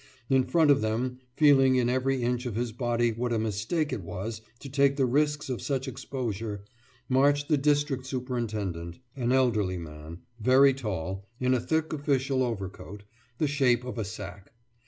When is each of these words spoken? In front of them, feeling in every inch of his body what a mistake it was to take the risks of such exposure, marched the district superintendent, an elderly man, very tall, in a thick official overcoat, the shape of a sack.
In 0.31 0.45
front 0.45 0.71
of 0.71 0.81
them, 0.81 1.19
feeling 1.37 1.75
in 1.75 1.87
every 1.87 2.23
inch 2.23 2.47
of 2.47 2.55
his 2.55 2.71
body 2.71 3.11
what 3.11 3.31
a 3.31 3.37
mistake 3.37 3.93
it 3.93 4.01
was 4.01 4.41
to 4.57 4.67
take 4.67 4.95
the 4.95 5.05
risks 5.05 5.47
of 5.47 5.61
such 5.61 5.87
exposure, 5.87 6.63
marched 7.07 7.49
the 7.49 7.55
district 7.57 8.07
superintendent, 8.07 8.97
an 9.15 9.31
elderly 9.31 9.77
man, 9.77 10.21
very 10.39 10.73
tall, 10.73 11.27
in 11.39 11.53
a 11.53 11.59
thick 11.59 11.93
official 11.93 12.41
overcoat, 12.41 13.03
the 13.37 13.47
shape 13.47 13.83
of 13.85 13.99
a 13.99 14.03
sack. 14.03 14.51